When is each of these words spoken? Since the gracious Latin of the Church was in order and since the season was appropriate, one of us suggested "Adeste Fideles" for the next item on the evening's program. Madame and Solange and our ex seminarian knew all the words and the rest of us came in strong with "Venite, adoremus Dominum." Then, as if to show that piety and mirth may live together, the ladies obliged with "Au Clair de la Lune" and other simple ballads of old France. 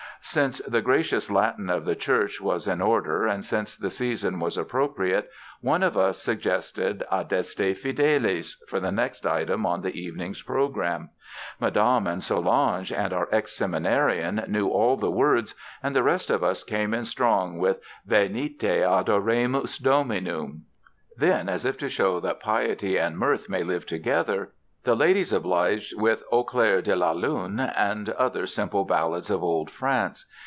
Since 0.23 0.59
the 0.59 0.81
gracious 0.83 1.31
Latin 1.31 1.67
of 1.71 1.83
the 1.83 1.95
Church 1.95 2.39
was 2.39 2.67
in 2.67 2.79
order 2.79 3.25
and 3.25 3.43
since 3.43 3.75
the 3.75 3.89
season 3.89 4.39
was 4.39 4.55
appropriate, 4.55 5.31
one 5.61 5.81
of 5.81 5.97
us 5.97 6.21
suggested 6.21 7.03
"Adeste 7.11 7.75
Fideles" 7.75 8.57
for 8.67 8.79
the 8.79 8.91
next 8.91 9.25
item 9.25 9.65
on 9.65 9.81
the 9.81 9.99
evening's 9.99 10.43
program. 10.43 11.09
Madame 11.59 12.05
and 12.05 12.21
Solange 12.23 12.91
and 12.93 13.11
our 13.13 13.29
ex 13.31 13.53
seminarian 13.53 14.45
knew 14.47 14.67
all 14.67 14.95
the 14.95 15.09
words 15.11 15.55
and 15.81 15.95
the 15.95 16.03
rest 16.03 16.29
of 16.29 16.43
us 16.43 16.63
came 16.63 16.93
in 16.93 17.03
strong 17.05 17.57
with 17.57 17.81
"Venite, 18.07 18.83
adoremus 18.83 19.79
Dominum." 19.79 20.65
Then, 21.17 21.49
as 21.49 21.65
if 21.65 21.79
to 21.79 21.89
show 21.89 22.19
that 22.19 22.39
piety 22.39 22.95
and 22.95 23.17
mirth 23.17 23.49
may 23.49 23.63
live 23.63 23.87
together, 23.87 24.51
the 24.83 24.95
ladies 24.95 25.31
obliged 25.31 25.93
with 26.01 26.23
"Au 26.31 26.43
Clair 26.43 26.81
de 26.81 26.95
la 26.95 27.11
Lune" 27.11 27.59
and 27.59 28.09
other 28.09 28.47
simple 28.47 28.83
ballads 28.83 29.29
of 29.29 29.43
old 29.43 29.69
France. 29.69 30.25